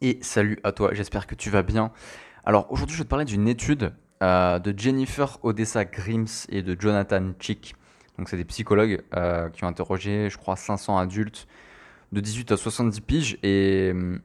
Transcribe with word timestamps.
Et 0.00 0.18
salut 0.22 0.58
à 0.64 0.72
toi, 0.72 0.92
j'espère 0.92 1.26
que 1.26 1.34
tu 1.34 1.50
vas 1.50 1.62
bien. 1.62 1.90
Alors 2.44 2.70
aujourd'hui 2.70 2.94
je 2.94 3.00
vais 3.00 3.04
te 3.04 3.10
parler 3.10 3.24
d'une 3.24 3.48
étude 3.48 3.92
euh, 4.22 4.58
de 4.58 4.78
Jennifer 4.78 5.38
Odessa 5.42 5.84
Grims 5.84 6.46
et 6.48 6.62
de 6.62 6.76
Jonathan 6.78 7.32
Chick. 7.38 7.74
Donc 8.18 8.28
c'est 8.28 8.36
des 8.36 8.44
psychologues 8.44 9.02
euh, 9.16 9.48
qui 9.50 9.64
ont 9.64 9.68
interrogé 9.68 10.28
je 10.30 10.36
crois 10.36 10.56
500 10.56 10.98
adultes 10.98 11.46
de 12.12 12.20
18 12.20 12.52
à 12.52 12.56
70 12.56 13.00
piges 13.00 13.38
et 13.42 13.92
euh, 13.94 14.18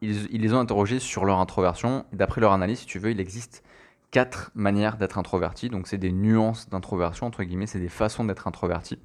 ils, 0.00 0.26
ils 0.32 0.40
les 0.40 0.52
ont 0.52 0.60
interrogés 0.60 0.98
sur 0.98 1.24
leur 1.24 1.38
introversion. 1.38 2.04
D'après 2.12 2.40
leur 2.40 2.52
analyse, 2.52 2.80
si 2.80 2.86
tu 2.86 2.98
veux, 2.98 3.10
il 3.10 3.20
existe 3.20 3.62
quatre 4.10 4.50
manières 4.54 4.96
d'être 4.96 5.18
introverti. 5.18 5.68
Donc 5.68 5.86
c'est 5.86 5.98
des 5.98 6.12
nuances 6.12 6.68
d'introversion, 6.68 7.26
entre 7.26 7.44
guillemets, 7.44 7.66
c'est 7.66 7.80
des 7.80 7.88
façons 7.88 8.24
d'être 8.24 8.46
introverti. 8.46 8.98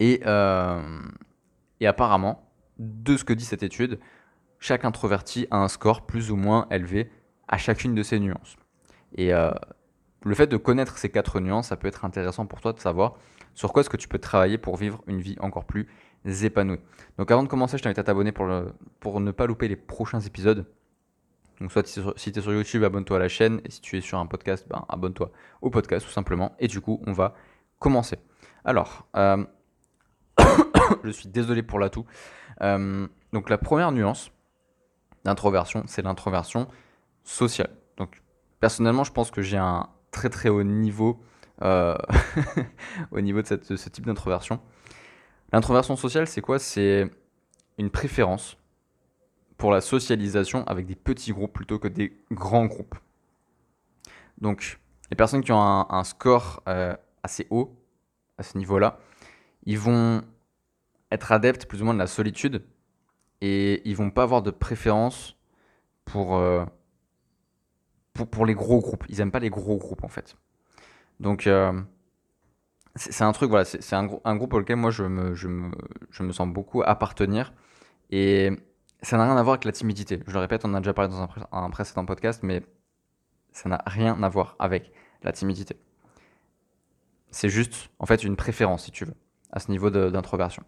Et, 0.00 0.20
euh, 0.26 1.00
et 1.80 1.86
apparemment, 1.86 2.50
de 2.78 3.16
ce 3.16 3.24
que 3.24 3.32
dit 3.32 3.44
cette 3.44 3.62
étude, 3.62 3.98
chaque 4.58 4.84
introverti 4.84 5.46
a 5.50 5.58
un 5.58 5.68
score 5.68 6.06
plus 6.06 6.30
ou 6.30 6.36
moins 6.36 6.66
élevé 6.70 7.10
à 7.48 7.58
chacune 7.58 7.94
de 7.94 8.02
ces 8.02 8.18
nuances. 8.18 8.56
Et 9.14 9.32
euh, 9.32 9.50
le 10.24 10.34
fait 10.34 10.46
de 10.46 10.56
connaître 10.56 10.98
ces 10.98 11.10
quatre 11.10 11.40
nuances, 11.40 11.68
ça 11.68 11.76
peut 11.76 11.88
être 11.88 12.04
intéressant 12.04 12.46
pour 12.46 12.60
toi 12.60 12.72
de 12.72 12.80
savoir 12.80 13.14
sur 13.54 13.72
quoi 13.72 13.80
est-ce 13.80 13.90
que 13.90 13.96
tu 13.96 14.08
peux 14.08 14.18
travailler 14.18 14.58
pour 14.58 14.76
vivre 14.76 15.02
une 15.06 15.20
vie 15.20 15.36
encore 15.40 15.64
plus 15.64 15.88
épanouie. 16.42 16.80
Donc 17.18 17.30
avant 17.30 17.42
de 17.42 17.48
commencer, 17.48 17.78
je 17.78 17.82
t'invite 17.82 17.98
à 17.98 18.04
t'abonner 18.04 18.32
pour, 18.32 18.48
pour 19.00 19.20
ne 19.20 19.30
pas 19.30 19.46
louper 19.46 19.68
les 19.68 19.76
prochains 19.76 20.20
épisodes. 20.20 20.66
Donc 21.60 21.72
soit 21.72 21.86
si 21.86 22.32
tu 22.32 22.38
es 22.38 22.42
sur 22.42 22.52
YouTube, 22.52 22.84
abonne-toi 22.84 23.16
à 23.16 23.20
la 23.20 23.28
chaîne, 23.28 23.60
et 23.64 23.70
si 23.70 23.80
tu 23.80 23.96
es 23.96 24.00
sur 24.00 24.18
un 24.18 24.26
podcast, 24.26 24.66
ben, 24.68 24.84
abonne-toi 24.88 25.30
au 25.62 25.70
podcast 25.70 26.04
tout 26.04 26.12
simplement. 26.12 26.54
Et 26.58 26.68
du 26.68 26.80
coup, 26.80 27.00
on 27.06 27.12
va 27.12 27.34
commencer. 27.78 28.18
Alors, 28.64 29.06
euh, 29.16 29.44
je 31.04 31.10
suis 31.10 31.28
désolé 31.28 31.62
pour 31.62 31.78
l'atout. 31.78 32.04
Euh, 32.62 33.06
donc 33.32 33.48
la 33.48 33.58
première 33.58 33.92
nuance 33.92 34.30
d'introversion, 35.26 35.82
c'est 35.86 36.02
l'introversion 36.02 36.68
sociale. 37.24 37.70
Donc 37.96 38.22
personnellement, 38.60 39.04
je 39.04 39.12
pense 39.12 39.30
que 39.30 39.42
j'ai 39.42 39.58
un 39.58 39.88
très 40.10 40.30
très 40.30 40.48
haut 40.48 40.62
niveau 40.62 41.20
euh, 41.62 41.96
au 43.10 43.20
niveau 43.20 43.42
de 43.42 43.76
ce 43.76 43.88
type 43.88 44.06
d'introversion. 44.06 44.60
L'introversion 45.52 45.96
sociale, 45.96 46.26
c'est 46.26 46.40
quoi? 46.40 46.58
C'est 46.58 47.10
une 47.78 47.90
préférence 47.90 48.56
pour 49.56 49.70
la 49.70 49.80
socialisation 49.80 50.64
avec 50.66 50.86
des 50.86 50.96
petits 50.96 51.32
groupes 51.32 51.52
plutôt 51.52 51.78
que 51.78 51.88
des 51.88 52.18
grands 52.30 52.66
groupes. 52.66 52.96
Donc, 54.38 54.78
les 55.10 55.16
personnes 55.16 55.42
qui 55.42 55.52
ont 55.52 55.60
un, 55.60 56.04
score 56.04 56.62
euh, 56.68 56.94
assez 57.22 57.46
haut 57.50 57.74
à 58.38 58.42
ce 58.42 58.58
niveau-là, 58.58 58.98
ils 59.64 59.78
vont 59.78 60.22
être 61.10 61.32
adeptes 61.32 61.66
plus 61.66 61.80
ou 61.80 61.84
moins 61.84 61.94
de 61.94 61.98
la 61.98 62.06
solitude 62.06 62.62
et 63.40 63.88
ils 63.88 63.96
vont 63.96 64.10
pas 64.10 64.22
avoir 64.22 64.42
de 64.42 64.50
préférence 64.50 65.36
pour, 66.04 66.36
euh, 66.36 66.64
pour, 68.12 68.28
pour, 68.28 68.46
les 68.46 68.54
gros 68.54 68.80
groupes. 68.80 69.04
Ils 69.08 69.20
aiment 69.20 69.30
pas 69.30 69.40
les 69.40 69.50
gros 69.50 69.76
groupes 69.76 70.04
en 70.04 70.08
fait. 70.08 70.36
Donc, 71.20 71.46
euh, 71.46 71.72
c'est 72.94 73.24
un 73.24 73.32
truc, 73.32 73.50
voilà, 73.50 73.64
c'est 73.64 73.94
un, 73.94 74.08
un, 74.24 74.36
groupe 74.36 74.54
auquel 74.54 74.76
moi 74.76 74.90
je 74.90 75.04
me, 75.04 75.34
je 75.34 75.48
me, 75.48 75.70
je 76.10 76.22
me 76.22 76.32
sens 76.32 76.48
beaucoup 76.48 76.82
appartenir. 76.82 77.52
Et 78.10 78.52
ça 79.02 79.16
n'a 79.16 79.24
rien 79.24 79.36
à 79.36 79.42
voir 79.42 79.54
avec 79.54 79.64
la 79.64 79.72
timidité. 79.72 80.20
Je 80.26 80.32
le 80.32 80.38
répète, 80.38 80.64
on 80.64 80.70
en 80.70 80.74
a 80.74 80.80
déjà 80.80 80.94
parlé 80.94 81.10
dans 81.10 81.28
un, 81.52 81.70
précédent 81.70 82.04
podcast, 82.04 82.42
mais 82.42 82.62
ça 83.52 83.68
n'a 83.68 83.82
rien 83.86 84.22
à 84.22 84.28
voir 84.28 84.56
avec 84.58 84.92
la 85.22 85.32
timidité. 85.32 85.76
C'est 87.30 87.48
juste, 87.48 87.90
en 87.98 88.06
fait, 88.06 88.24
une 88.24 88.36
préférence, 88.36 88.84
si 88.84 88.90
tu 88.90 89.04
veux, 89.04 89.14
à 89.52 89.60
ce 89.60 89.70
niveau 89.70 89.90
d'introversion. 89.90 90.64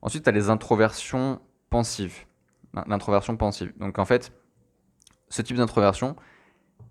Ensuite, 0.00 0.24
tu 0.24 0.28
as 0.28 0.32
les 0.32 0.50
introversions 0.50 1.40
pensives. 1.72 2.26
L'introversion 2.86 3.36
pensive. 3.36 3.72
Donc, 3.78 3.98
en 3.98 4.04
fait, 4.04 4.32
ce 5.28 5.42
type 5.42 5.56
d'introversion, 5.56 6.16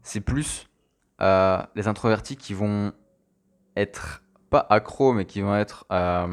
c'est 0.03 0.21
plus 0.21 0.67
euh, 1.21 1.61
les 1.75 1.87
introvertis 1.87 2.35
qui 2.35 2.53
vont 2.53 2.91
être, 3.75 4.23
pas 4.49 4.65
accros, 4.69 5.13
mais 5.13 5.25
qui 5.25 5.41
vont 5.41 5.55
être, 5.55 5.85
euh, 5.91 6.27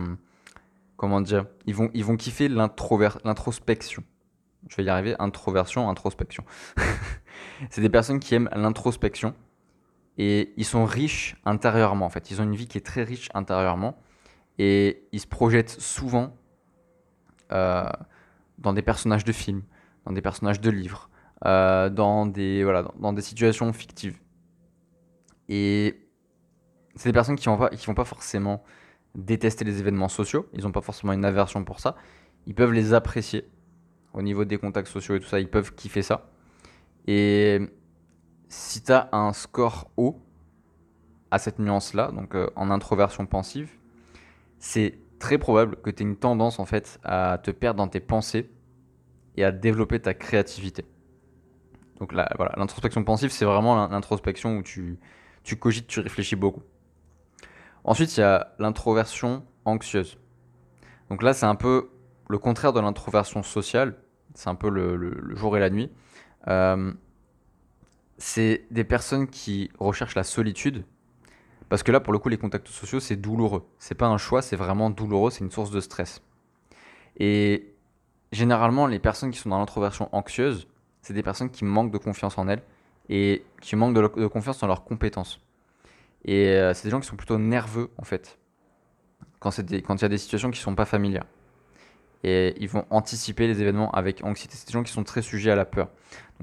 comment 0.97 1.21
dire, 1.21 1.47
ils 1.67 1.75
vont, 1.75 1.91
ils 1.95 2.05
vont 2.05 2.17
kiffer 2.17 2.49
l'introspection 2.49 4.03
je 4.69 4.77
vais 4.77 4.85
y 4.85 4.89
arriver, 4.89 5.15
introversion, 5.19 5.89
introspection. 5.89 6.45
c'est 7.71 7.81
des 7.81 7.89
personnes 7.89 8.21
qui 8.21 8.35
aiment 8.35 8.51
l'introspection 8.55 9.35
et 10.17 10.53
ils 10.57 10.65
sont 10.65 10.85
riches 10.85 11.37
intérieurement 11.45 12.07
en 12.07 12.11
fait. 12.11 12.31
Ils 12.31 12.41
ont 12.41 12.45
une 12.45 12.57
vie 12.57 12.67
qui 12.67 12.79
est 12.79 12.87
très 12.87 13.03
riche 13.03 13.29
intérieurement 13.35 13.99
et 14.59 15.07
ils 15.13 15.21
se 15.21 15.27
projettent 15.27 15.81
souvent 15.81 16.37
euh, 17.53 17.89
dans 18.59 18.73
des 18.73 18.83
personnages 18.83 19.25
de 19.25 19.33
films, 19.33 19.63
dans 20.05 20.13
des 20.13 20.23
personnages 20.23 20.61
de 20.61 20.71
livres, 20.71 21.11
euh, 21.47 21.89
dans, 21.89 22.27
des, 22.27 22.65
voilà, 22.65 22.91
dans, 22.99 23.13
des 23.13 23.23
situations 23.23 23.73
fictives. 23.73 24.19
Et 25.49 26.09
c'est 26.95 27.09
des 27.09 27.13
personnes 27.13 27.37
qui 27.37 27.49
ne 27.49 27.55
vont, 27.55 27.69
vont 27.73 27.95
pas 27.95 28.05
forcément 28.05 28.65
détester 29.15 29.65
les 29.65 29.81
événements 29.81 30.09
sociaux, 30.09 30.47
ils 30.53 30.65
n'ont 30.65 30.73
pas 30.73 30.81
forcément 30.81 31.13
une 31.13 31.25
aversion 31.25 31.65
pour 31.65 31.81
ça, 31.81 31.97
ils 32.47 32.55
peuvent 32.55 32.73
les 32.73 32.93
apprécier 32.93 33.49
au 34.13 34.23
niveau 34.23 34.45
des 34.45 34.59
contacts 34.59 34.89
sociaux 34.89 35.17
et 35.17 35.21
tout 35.21 35.27
ça, 35.27 35.41
ils 35.41 35.51
peuvent 35.51 35.75
kiffer 35.75 36.03
ça. 36.03 36.31
Et 37.07 37.61
si 38.49 38.83
tu 38.83 38.93
as 38.93 39.09
un 39.13 39.33
score 39.33 39.91
haut 39.97 40.21
à 41.31 41.39
cette 41.39 41.59
nuance-là, 41.59 42.11
donc 42.13 42.35
euh, 42.35 42.51
en 42.57 42.71
introversion 42.71 43.27
pensive, 43.27 43.71
c'est 44.59 44.99
très 45.19 45.39
probable 45.39 45.77
que 45.77 45.91
tu 45.91 46.03
aies 46.03 46.07
une 46.07 46.17
tendance 46.17 46.59
en 46.59 46.65
fait 46.65 46.99
à 47.05 47.39
te 47.43 47.51
perdre 47.51 47.79
dans 47.79 47.89
tes 47.89 48.01
pensées 48.01 48.51
et 49.37 49.45
à 49.45 49.53
développer 49.53 50.01
ta 50.01 50.15
créativité. 50.15 50.85
Donc 52.01 52.13
là, 52.13 52.29
voilà, 52.37 52.55
l'introspection 52.57 53.03
pensive, 53.05 53.31
c'est 53.31 53.45
vraiment 53.45 53.89
l'introspection 53.89 54.57
où 54.57 54.63
tu, 54.63 54.99
tu 55.43 55.57
cogites, 55.57 55.87
tu 55.87 56.01
réfléchis 56.01 56.37
beaucoup. 56.37 56.63
Ensuite, 57.85 58.17
il 58.17 58.21
y 58.21 58.23
a 58.23 58.55
l'introversion 58.59 59.45
anxieuse. 59.65 60.19
Donc 61.11 61.23
là, 61.23 61.33
c'est 61.33 61.47
un 61.47 61.55
peu 61.55 61.91
le 62.29 62.39
contraire 62.39 62.73
de 62.73 62.81
l'introversion 62.81 63.43
sociale, 63.43 63.97
c'est 64.35 64.49
un 64.49 64.55
peu 64.55 64.69
le, 64.69 65.35
jour 65.35 65.57
et 65.57 65.61
la 65.61 65.71
nuit. 65.71 65.91
Euh, 66.49 66.93
c'est 68.19 68.67
des 68.71 68.85
personnes 68.85 69.27
qui 69.27 69.71
recherchent 69.79 70.15
la 70.15 70.25
solitude, 70.25 70.85
parce 71.69 71.83
que 71.83 71.93
là, 71.93 72.01
pour 72.01 72.13
le 72.13 72.19
coup, 72.19 72.29
les 72.29 72.39
contacts 72.39 72.69
sociaux, 72.69 73.01
c'est 73.01 73.17
douloureux. 73.17 73.67
C'est 73.79 73.95
pas 73.95 74.07
un 74.07 74.19
choix, 74.19 74.43
c'est 74.43 74.57
vraiment 74.57 74.91
douloureux, 74.91 75.31
c'est 75.31 75.45
une 75.45 75.51
source 75.51 75.71
de 75.71 75.81
stress. 75.81 76.23
Et 77.19 77.75
généralement, 78.33 78.87
les 78.87 78.99
personnes 78.99 79.31
qui 79.31 79.39
sont 79.39 79.51
dans 79.51 79.59
l'introversion 79.59 80.09
anxieuse, 80.13 80.69
c'est 81.03 81.15
des 81.15 81.23
personnes 81.23 81.51
qui 81.51 81.65
manquent 81.65 81.93
de 81.93 81.99
confiance 81.99 82.39
en 82.39 82.49
elles 82.49 82.63
et 83.09 83.45
qui 83.61 83.77
manquent 83.77 83.95
de, 83.95 84.27
confiance 84.27 84.59
dans 84.59 84.67
leurs 84.67 84.85
compétences. 84.85 85.41
Et 86.25 86.49
euh, 86.49 86.75
c'est 86.75 86.85
des 86.85 86.91
gens 86.91 87.01
qui 87.01 87.07
sont 87.07 87.17
plutôt 87.17 87.39
nerveux, 87.39 87.91
en 87.97 88.05
fait, 88.05 88.39
quand 89.41 89.57
il 89.59 90.03
y 90.03 90.05
a 90.05 90.09
des 90.09 90.19
situations 90.19 90.51
qui 90.51 90.59
ne 90.59 90.65
sont 90.65 90.75
pas 90.75 90.85
familières 90.85 91.25
et 92.25 92.55
ils 92.61 92.69
vont 92.69 92.85
anticiper 92.91 93.47
les 93.47 93.61
événements 93.61 93.91
avec 93.93 94.25
anxiété. 94.25 94.57
C'est 94.57 94.67
des 94.67 94.73
gens 94.73 94.83
qui 94.83 94.93
sont 94.93 95.05
très 95.05 95.23
sujets 95.23 95.51
à 95.51 95.55
la 95.55 95.65
peur. 95.65 95.89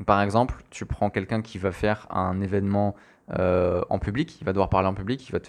Par 0.05 0.21
exemple, 0.21 0.63
tu 0.69 0.85
prends 0.85 1.09
quelqu'un 1.09 1.41
qui 1.41 1.57
va 1.57 1.71
faire 1.71 2.07
un 2.09 2.41
événement 2.41 2.95
euh, 3.31 3.81
en 3.89 3.99
public, 3.99 4.39
il 4.39 4.45
va 4.45 4.53
devoir 4.53 4.69
parler 4.69 4.87
en 4.87 4.93
public, 4.93 5.27
il 5.27 5.31
va 5.31 5.39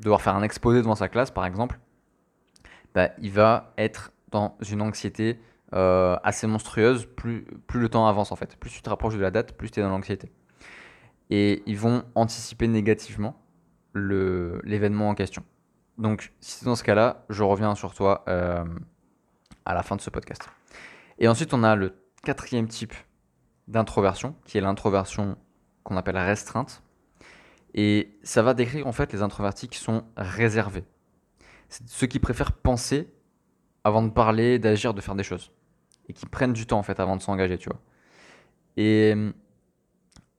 devoir 0.00 0.20
faire 0.20 0.34
un 0.34 0.42
exposé 0.42 0.80
devant 0.80 0.94
sa 0.94 1.08
classe, 1.08 1.30
par 1.30 1.46
exemple. 1.46 1.78
Bah, 2.94 3.10
il 3.18 3.30
va 3.30 3.72
être 3.78 4.12
dans 4.30 4.56
une 4.68 4.82
anxiété 4.82 5.38
euh, 5.74 6.16
assez 6.24 6.46
monstrueuse 6.46 7.06
plus, 7.06 7.46
le 7.72 7.88
temps 7.88 8.06
avance 8.06 8.32
en 8.32 8.36
fait. 8.36 8.56
Plus 8.56 8.70
tu 8.70 8.82
te 8.82 8.90
rapproches 8.90 9.14
de 9.14 9.20
la 9.20 9.30
date, 9.30 9.56
plus 9.56 9.70
tu 9.70 9.80
es 9.80 9.82
dans 9.82 9.90
l'anxiété. 9.90 10.32
Et 11.30 11.62
ils 11.66 11.78
vont 11.78 12.04
anticiper 12.16 12.66
négativement 12.66 13.40
l'événement 13.94 15.10
en 15.10 15.14
question. 15.14 15.44
Donc, 15.98 16.32
si 16.40 16.58
c'est 16.58 16.64
dans 16.64 16.74
ce 16.74 16.82
cas-là, 16.82 17.24
je 17.28 17.42
reviens 17.42 17.74
sur 17.74 17.94
toi. 17.94 18.24
Euh, 18.28 18.64
à 19.64 19.74
la 19.74 19.82
fin 19.82 19.96
de 19.96 20.00
ce 20.00 20.10
podcast. 20.10 20.48
Et 21.18 21.28
ensuite, 21.28 21.54
on 21.54 21.62
a 21.62 21.76
le 21.76 21.94
quatrième 22.24 22.68
type 22.68 22.94
d'introversion, 23.68 24.34
qui 24.44 24.58
est 24.58 24.60
l'introversion 24.60 25.36
qu'on 25.84 25.96
appelle 25.96 26.16
restreinte. 26.16 26.82
Et 27.74 28.18
ça 28.22 28.42
va 28.42 28.54
décrire 28.54 28.86
en 28.86 28.92
fait 28.92 29.12
les 29.12 29.22
introvertis 29.22 29.68
qui 29.68 29.78
sont 29.78 30.04
réservés. 30.16 30.84
C'est 31.68 31.88
ceux 31.88 32.06
qui 32.06 32.18
préfèrent 32.18 32.52
penser 32.52 33.12
avant 33.84 34.02
de 34.02 34.10
parler, 34.10 34.58
d'agir, 34.58 34.92
de 34.92 35.00
faire 35.00 35.14
des 35.14 35.22
choses. 35.22 35.52
Et 36.08 36.12
qui 36.12 36.26
prennent 36.26 36.52
du 36.52 36.66
temps 36.66 36.78
en 36.78 36.82
fait 36.82 36.98
avant 36.98 37.16
de 37.16 37.22
s'engager, 37.22 37.58
tu 37.58 37.68
vois. 37.68 37.80
Et 38.76 39.14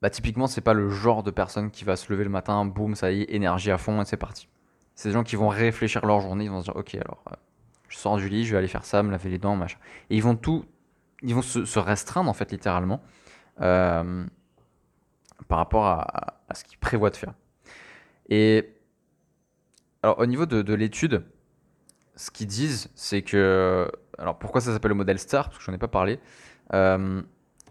bah, 0.02 0.10
typiquement, 0.10 0.48
c'est 0.48 0.62
pas 0.62 0.74
le 0.74 0.90
genre 0.90 1.22
de 1.24 1.32
personne 1.32 1.70
qui 1.70 1.86
va 1.86 1.96
se 1.96 2.12
lever 2.12 2.24
le 2.24 2.30
matin, 2.30 2.66
boum, 2.66 2.96
ça 2.96 3.12
y 3.12 3.22
est, 3.22 3.34
énergie 3.34 3.72
à 3.72 3.78
fond 3.78 4.02
et 4.02 4.06
c'est 4.06 4.18
parti. 4.18 4.48
C'est 4.96 5.10
des 5.10 5.14
gens 5.14 5.24
qui 5.24 5.36
vont 5.36 5.48
réfléchir 5.48 6.06
leur 6.06 6.22
journée, 6.22 6.46
ils 6.46 6.52
vont 6.52 6.60
se 6.60 6.66
dire, 6.66 6.76
ok, 6.76 6.96
alors 6.96 7.24
euh, 7.32 7.36
je 7.88 7.98
sors 7.98 8.18
du 8.18 8.28
lit, 8.28 8.44
je 8.44 8.52
vais 8.52 8.58
aller 8.58 8.68
faire 8.68 8.84
ça, 8.84 9.04
me 9.04 9.12
laver 9.12 9.30
les 9.30 9.38
dents, 9.38 9.56
machin. 9.56 9.78
Et 10.10 10.18
ils 10.18 10.24
vont 10.24 10.36
tout, 10.36 10.66
ils 11.22 11.36
vont 11.36 11.44
se, 11.44 11.80
restreindre 11.80 12.30
en 12.30 12.34
fait 12.34 12.52
littéralement 12.52 13.02
euh, 13.62 14.26
par 15.52 15.58
rapport 15.58 15.86
à, 15.86 16.38
ce 16.54 16.64
qu'ils 16.64 16.78
prévoient 16.78 17.10
de 17.10 17.18
faire. 17.18 17.34
Et 18.30 18.74
alors 20.02 20.18
au 20.20 20.26
niveau 20.26 20.46
de, 20.46 20.74
l'étude, 20.74 21.26
ce 22.16 22.32
qu'ils 22.32 22.48
disent, 22.48 22.90
c'est 22.96 23.22
que 23.22 23.92
alors 24.18 24.40
pourquoi 24.40 24.62
ça 24.62 24.72
s'appelle 24.72 24.92
le 24.92 24.96
modèle 24.96 25.20
STAR 25.20 25.50
Parce 25.50 25.58
que 25.58 25.64
j'en 25.66 25.74
ai 25.74 25.78
pas 25.78 25.90
parlé. 25.90 26.22
Euh, 26.74 27.22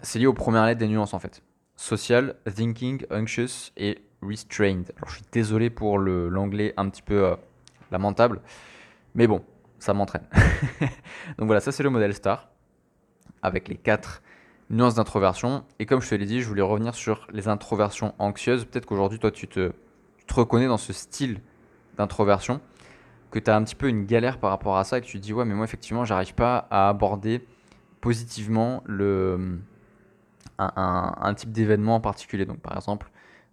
c'est 0.02 0.18
lié 0.18 0.26
aux 0.26 0.34
premières 0.34 0.66
lettres 0.66 0.78
des 0.78 0.88
nuances 0.88 1.14
en 1.14 1.18
fait. 1.18 1.42
Social, 1.74 2.36
thinking, 2.54 3.06
anxious 3.10 3.72
et 3.78 4.04
restrained. 4.20 4.92
Alors 4.98 5.08
je 5.08 5.14
suis 5.14 5.26
désolé 5.32 5.70
pour 5.70 5.98
l'anglais 5.98 6.74
un 6.76 6.86
petit 6.90 7.00
peu 7.00 7.28
euh, 7.28 7.36
lamentable, 7.90 8.42
mais 9.14 9.26
bon, 9.26 9.42
ça 9.78 9.94
m'entraîne. 9.94 10.26
Donc 11.38 11.46
voilà, 11.46 11.62
ça 11.62 11.72
c'est 11.72 11.82
le 11.82 11.88
modèle 11.88 12.12
STAR 12.12 12.50
avec 13.40 13.68
les 13.68 13.76
quatre 13.76 14.20
nuances 14.70 14.94
d'introversion. 14.94 15.64
Et 15.78 15.86
comme 15.86 16.00
je 16.00 16.08
te 16.08 16.14
l'ai 16.14 16.26
dit, 16.26 16.40
je 16.40 16.48
voulais 16.48 16.62
revenir 16.62 16.94
sur 16.94 17.26
les 17.32 17.48
introversions 17.48 18.14
anxieuses. 18.18 18.64
Peut-être 18.64 18.86
qu'aujourd'hui, 18.86 19.18
toi, 19.18 19.30
tu 19.30 19.48
te, 19.48 19.72
reconnais 20.32 20.68
dans 20.68 20.78
ce 20.78 20.92
style 20.92 21.40
d'introversion, 21.96 22.60
que 23.32 23.38
tu 23.38 23.50
as 23.50 23.56
un 23.56 23.64
petit 23.64 23.74
peu 23.74 23.88
une 23.88 24.06
galère 24.06 24.38
par 24.38 24.50
rapport 24.50 24.78
à 24.78 24.84
ça 24.84 24.98
et 24.98 25.00
que 25.00 25.06
tu 25.06 25.18
te 25.18 25.22
dis, 25.22 25.32
ouais, 25.32 25.44
mais 25.44 25.54
moi, 25.54 25.64
effectivement, 25.64 26.04
j'arrive 26.04 26.34
pas 26.34 26.68
à 26.70 26.88
aborder 26.88 27.44
positivement 28.00 28.82
un, 30.58 31.34
type 31.34 31.50
d'événement 31.50 31.96
en 31.96 32.00
particulier. 32.00 32.46
Donc, 32.46 32.60
par 32.60 32.76
exemple, 32.76 33.10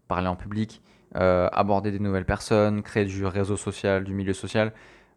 parler 0.07 0.27
en 0.27 0.35
public, 0.35 0.81
euh, 1.15 1.49
aborder 1.51 1.91
des 1.91 1.99
nouvelles 1.99 2.25
personnes, 2.25 2.83
créer 2.83 3.05
du 3.05 3.25
réseau 3.25 3.57
social, 3.57 4.03
du 4.03 4.13
milieu 4.13 4.33
social, 4.33 4.71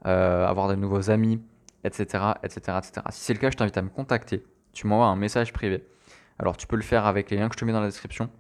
euh, 0.07 0.47
avoir 0.47 0.69
de 0.69 0.75
nouveaux 0.77 1.11
amis, 1.11 1.43
etc., 1.85 2.25
etc., 2.43 2.79
etc. 2.79 3.03
Si 3.11 3.21
c'est 3.21 3.35
le 3.35 3.39
cas, 3.39 3.51
je 3.51 3.57
t'invite 3.57 3.77
à 3.77 3.83
me 3.83 3.91
contacter. 3.91 4.43
Tu 4.73 4.87
m'envoies 4.87 5.07
un 5.07 5.17
message 5.17 5.53
privé. 5.53 5.85
Alors, 6.39 6.57
tu 6.57 6.67
peux 6.67 6.77
le 6.77 6.83
faire 6.83 7.07
avec 7.07 7.31
les 7.31 7.37
liens 7.37 7.49
que 7.49 7.55
je 7.55 7.61
te 7.61 7.65
mets 7.65 7.73
dans 7.73 7.81
la 7.81 7.89
description, 7.89 8.31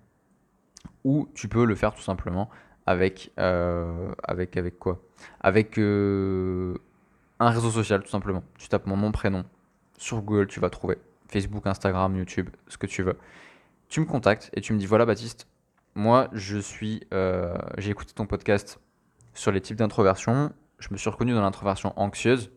ou 1.05 1.29
tu 1.35 1.49
peux 1.49 1.65
le 1.65 1.75
faire 1.75 1.95
tout 1.95 2.03
simplement 2.03 2.49
avec 2.87 3.31
euh, 3.39 4.13
avec 4.25 4.57
avec 4.57 4.79
quoi? 4.79 5.03
Avec 5.41 5.79
un 5.79 7.51
réseau 7.51 7.71
social, 7.71 8.03
tout 8.03 8.11
simplement. 8.11 8.43
Tu 8.59 8.69
tapes 8.69 8.87
mon 8.87 8.97
nom, 8.97 9.13
prénom 9.13 9.45
sur 9.99 10.23
Google, 10.23 10.47
tu 10.47 10.61
vas 10.61 10.71
trouver. 10.71 10.99
Facebook, 11.29 11.67
Instagram, 11.67 12.17
YouTube, 12.17 12.51
ce 12.67 12.77
que 12.77 12.87
tu 12.87 13.03
veux. 13.03 13.17
Tu 13.89 14.01
me 14.01 14.07
contactes 14.07 14.51
et 14.55 14.61
tu 14.61 14.73
me 14.73 14.79
dis 14.79 14.87
voilà 14.87 15.05
Baptiste, 15.05 15.47
moi 15.95 16.29
je 16.33 16.59
suis, 16.59 17.03
euh, 17.13 17.55
j'ai 17.79 17.91
écouté 17.91 18.13
ton 18.13 18.27
podcast 18.27 18.81
sur 19.35 19.53
les 19.53 19.61
types 19.61 19.77
d'introversion, 19.77 20.53
je 20.79 20.89
me 20.91 20.97
suis 20.97 21.11
reconnu 21.11 21.33
dans 21.33 21.43
l'introversion 21.43 21.93
anxieuse 21.97 22.51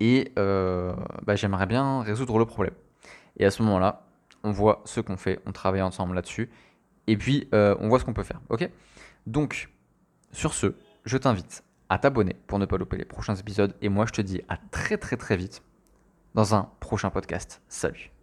et 0.00 0.32
euh, 0.38 0.94
bah, 1.24 1.36
j'aimerais 1.36 1.66
bien 1.66 2.02
résoudre 2.02 2.38
le 2.38 2.46
problème. 2.46 2.74
Et 3.36 3.44
à 3.44 3.50
ce 3.50 3.62
moment-là, 3.62 4.06
on 4.44 4.52
voit 4.52 4.82
ce 4.84 5.00
qu'on 5.00 5.16
fait, 5.16 5.40
on 5.46 5.52
travaille 5.52 5.82
ensemble 5.82 6.14
là-dessus 6.14 6.50
et 7.06 7.16
puis 7.16 7.48
euh, 7.54 7.74
on 7.80 7.88
voit 7.88 7.98
ce 7.98 8.04
qu'on 8.04 8.12
peut 8.12 8.22
faire. 8.22 8.40
Ok? 8.48 8.68
Donc 9.26 9.70
sur 10.32 10.54
ce, 10.54 10.74
je 11.04 11.16
t'invite 11.16 11.64
à 11.88 11.98
t'abonner 11.98 12.36
pour 12.46 12.58
ne 12.58 12.66
pas 12.66 12.76
louper 12.76 12.98
les 12.98 13.04
prochains 13.04 13.34
épisodes 13.34 13.74
et 13.80 13.88
moi 13.88 14.06
je 14.06 14.12
te 14.12 14.22
dis 14.22 14.42
à 14.48 14.58
très 14.70 14.98
très 14.98 15.16
très 15.16 15.36
vite 15.36 15.62
dans 16.34 16.54
un 16.54 16.70
prochain 16.80 17.10
podcast. 17.10 17.62
Salut 17.68 18.17